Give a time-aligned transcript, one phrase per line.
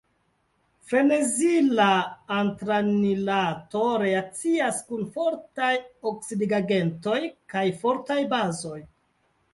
[0.91, 1.89] Farnezila
[2.37, 5.71] antranilato reakcias kun fortaj
[6.13, 7.23] oksidigagentoj
[7.55, 8.81] kaj fortaj bazoj.